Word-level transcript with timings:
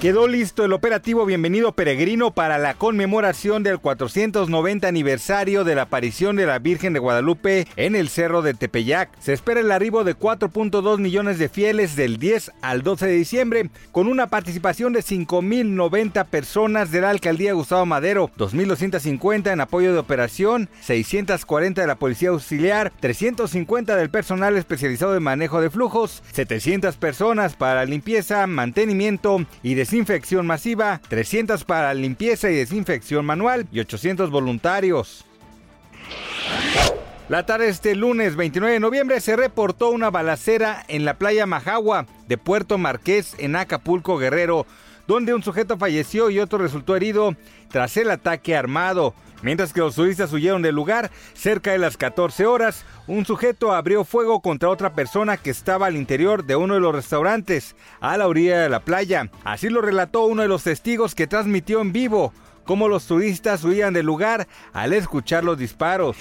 Quedó 0.00 0.28
listo 0.28 0.64
el 0.64 0.72
operativo 0.74 1.26
Bienvenido 1.26 1.72
Peregrino 1.72 2.30
para 2.30 2.56
la 2.56 2.74
conmemoración 2.74 3.64
del 3.64 3.80
490 3.80 4.86
aniversario 4.86 5.64
de 5.64 5.74
la 5.74 5.82
aparición 5.82 6.36
de 6.36 6.46
la 6.46 6.60
Virgen 6.60 6.92
de 6.92 7.00
Guadalupe 7.00 7.66
en 7.74 7.96
el 7.96 8.08
Cerro 8.08 8.40
de 8.40 8.54
Tepeyac. 8.54 9.10
Se 9.18 9.32
espera 9.32 9.58
el 9.58 9.72
arribo 9.72 10.04
de 10.04 10.16
4.2 10.16 10.98
millones 10.98 11.40
de 11.40 11.48
fieles 11.48 11.96
del 11.96 12.18
10 12.18 12.52
al 12.62 12.84
12 12.84 13.06
de 13.08 13.12
diciembre, 13.12 13.70
con 13.90 14.06
una 14.06 14.28
participación 14.28 14.92
de 14.92 15.00
5.090 15.00 16.26
personas 16.26 16.92
de 16.92 17.00
la 17.00 17.10
alcaldía 17.10 17.54
Gustavo 17.54 17.84
Madero, 17.84 18.30
2.250 18.38 19.52
en 19.52 19.60
apoyo 19.60 19.92
de 19.92 19.98
operación, 19.98 20.68
640 20.80 21.80
de 21.80 21.86
la 21.88 21.96
Policía 21.96 22.28
Auxiliar, 22.28 22.92
350 23.00 23.96
del 23.96 24.10
personal 24.10 24.56
especializado 24.56 25.16
en 25.16 25.24
manejo 25.24 25.60
de 25.60 25.70
flujos, 25.70 26.22
700 26.34 26.96
personas 26.98 27.56
para 27.56 27.84
limpieza, 27.84 28.46
mantenimiento 28.46 29.44
y 29.64 29.74
desinfección 29.88 30.46
masiva, 30.46 31.00
300 31.08 31.64
para 31.64 31.94
limpieza 31.94 32.50
y 32.50 32.56
desinfección 32.56 33.24
manual 33.24 33.66
y 33.72 33.80
800 33.80 34.30
voluntarios. 34.30 35.24
La 37.30 37.46
tarde 37.46 37.64
de 37.64 37.70
este 37.70 37.94
lunes 37.94 38.36
29 38.36 38.74
de 38.74 38.80
noviembre 38.80 39.18
se 39.22 39.34
reportó 39.34 39.88
una 39.88 40.10
balacera 40.10 40.84
en 40.88 41.06
la 41.06 41.14
playa 41.14 41.46
Majagua 41.46 42.04
de 42.26 42.36
Puerto 42.36 42.76
Marqués 42.76 43.34
en 43.38 43.56
Acapulco 43.56 44.18
Guerrero, 44.18 44.66
donde 45.08 45.34
un 45.34 45.42
sujeto 45.42 45.76
falleció 45.78 46.30
y 46.30 46.38
otro 46.38 46.58
resultó 46.58 46.94
herido 46.94 47.34
tras 47.70 47.96
el 47.96 48.10
ataque 48.12 48.54
armado. 48.54 49.14
Mientras 49.42 49.72
que 49.72 49.80
los 49.80 49.94
turistas 49.94 50.32
huyeron 50.32 50.62
del 50.62 50.74
lugar, 50.74 51.10
cerca 51.32 51.72
de 51.72 51.78
las 51.78 51.96
14 51.96 52.44
horas, 52.44 52.84
un 53.06 53.24
sujeto 53.24 53.72
abrió 53.72 54.04
fuego 54.04 54.40
contra 54.40 54.68
otra 54.68 54.94
persona 54.94 55.36
que 55.36 55.50
estaba 55.50 55.86
al 55.86 55.96
interior 55.96 56.44
de 56.44 56.56
uno 56.56 56.74
de 56.74 56.80
los 56.80 56.94
restaurantes, 56.94 57.74
a 58.00 58.18
la 58.18 58.28
orilla 58.28 58.60
de 58.60 58.68
la 58.68 58.80
playa. 58.80 59.30
Así 59.44 59.70
lo 59.70 59.80
relató 59.80 60.26
uno 60.26 60.42
de 60.42 60.48
los 60.48 60.64
testigos 60.64 61.14
que 61.14 61.26
transmitió 61.26 61.80
en 61.80 61.92
vivo 61.92 62.32
cómo 62.64 62.86
los 62.86 63.06
turistas 63.06 63.64
huían 63.64 63.94
del 63.94 64.04
lugar 64.04 64.46
al 64.74 64.92
escuchar 64.92 65.42
los 65.42 65.56
disparos. 65.56 66.18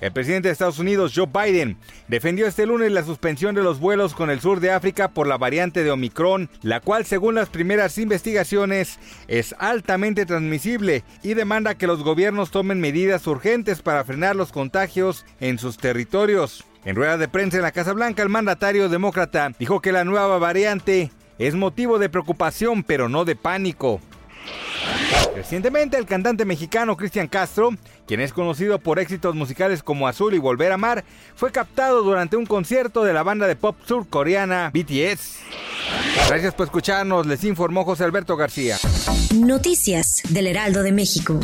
El 0.00 0.12
presidente 0.12 0.48
de 0.48 0.52
Estados 0.52 0.78
Unidos, 0.78 1.12
Joe 1.14 1.26
Biden, 1.26 1.78
defendió 2.06 2.46
este 2.46 2.66
lunes 2.66 2.92
la 2.92 3.02
suspensión 3.02 3.54
de 3.54 3.62
los 3.62 3.80
vuelos 3.80 4.14
con 4.14 4.28
el 4.28 4.40
sur 4.40 4.60
de 4.60 4.70
África 4.70 5.08
por 5.08 5.26
la 5.26 5.38
variante 5.38 5.84
de 5.84 5.90
Omicron, 5.90 6.50
la 6.62 6.80
cual 6.80 7.06
según 7.06 7.34
las 7.34 7.48
primeras 7.48 7.96
investigaciones 7.96 8.98
es 9.26 9.54
altamente 9.58 10.26
transmisible 10.26 11.02
y 11.22 11.32
demanda 11.32 11.76
que 11.76 11.86
los 11.86 12.02
gobiernos 12.02 12.50
tomen 12.50 12.80
medidas 12.80 13.26
urgentes 13.26 13.80
para 13.80 14.04
frenar 14.04 14.36
los 14.36 14.52
contagios 14.52 15.24
en 15.40 15.58
sus 15.58 15.78
territorios. 15.78 16.64
En 16.84 16.94
rueda 16.94 17.16
de 17.16 17.28
prensa 17.28 17.56
en 17.56 17.62
la 17.62 17.72
Casa 17.72 17.94
Blanca, 17.94 18.22
el 18.22 18.28
mandatario 18.28 18.88
demócrata 18.88 19.52
dijo 19.58 19.80
que 19.80 19.92
la 19.92 20.04
nueva 20.04 20.38
variante 20.38 21.10
es 21.38 21.54
motivo 21.54 21.98
de 21.98 22.10
preocupación 22.10 22.84
pero 22.84 23.08
no 23.08 23.24
de 23.24 23.34
pánico. 23.34 24.00
Recientemente 25.34 25.98
el 25.98 26.06
cantante 26.06 26.44
mexicano 26.44 26.96
Cristian 26.96 27.28
Castro, 27.28 27.70
quien 28.06 28.20
es 28.20 28.32
conocido 28.32 28.78
por 28.78 28.98
éxitos 28.98 29.34
musicales 29.34 29.82
como 29.82 30.08
Azul 30.08 30.34
y 30.34 30.38
Volver 30.38 30.72
a 30.72 30.74
Amar, 30.76 31.04
fue 31.34 31.52
captado 31.52 32.02
durante 32.02 32.36
un 32.36 32.46
concierto 32.46 33.04
de 33.04 33.12
la 33.12 33.22
banda 33.22 33.46
de 33.46 33.54
pop 33.54 33.76
surcoreana 33.86 34.70
BTS. 34.72 35.40
Gracias 36.28 36.54
por 36.54 36.64
escucharnos, 36.64 37.26
les 37.26 37.44
informó 37.44 37.84
José 37.84 38.04
Alberto 38.04 38.36
García. 38.36 38.76
Noticias 39.34 40.22
del 40.30 40.46
Heraldo 40.46 40.82
de 40.82 40.92
México. 40.92 41.38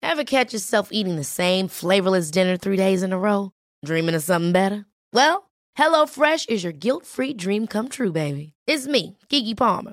Ever 0.00 0.24
catch 0.24 0.52
yourself 0.52 0.88
eating 0.92 1.16
the 1.16 1.24
same 1.24 1.68
flavorless 1.68 2.30
dinner 2.30 2.56
three 2.56 2.76
days 2.76 3.02
in 3.02 3.12
a 3.12 3.18
row? 3.18 3.50
Dreaming 3.84 4.14
of 4.14 4.22
something 4.22 4.52
better? 4.52 4.86
Well, 5.12 5.50
HelloFresh 5.76 6.48
is 6.48 6.62
your 6.62 6.72
guilt-free 6.72 7.34
dream 7.34 7.66
come 7.66 7.88
true, 7.88 8.12
baby. 8.12 8.54
It's 8.66 8.86
me, 8.86 9.18
Kiki 9.28 9.54
Palmer. 9.54 9.92